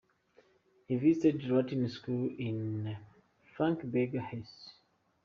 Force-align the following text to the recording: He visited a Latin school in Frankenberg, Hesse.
He 0.87 0.95
visited 0.95 1.45
a 1.47 1.53
Latin 1.53 1.87
school 1.87 2.25
in 2.35 2.97
Frankenberg, 3.55 4.15
Hesse. 4.19 4.73